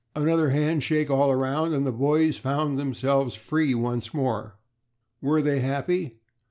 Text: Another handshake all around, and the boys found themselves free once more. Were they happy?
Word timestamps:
Another 0.15 0.49
handshake 0.49 1.11
all 1.11 1.29
around, 1.31 1.75
and 1.75 1.85
the 1.85 1.91
boys 1.91 2.35
found 2.39 2.79
themselves 2.79 3.35
free 3.35 3.75
once 3.75 4.15
more. 4.15 4.57
Were 5.21 5.43
they 5.43 5.59
happy? 5.59 6.17